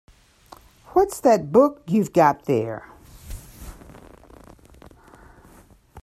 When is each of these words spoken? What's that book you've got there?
What's 0.93 1.19
that 1.19 1.51
book 1.51 1.83
you've 1.85 2.11
got 2.11 2.45
there? 2.45 2.87